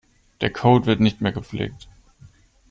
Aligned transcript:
Der 0.41 0.49
Code 0.51 0.87
wird 0.87 0.99
nicht 0.99 1.21
mehr 1.21 1.31
gepflegt. 1.31 1.87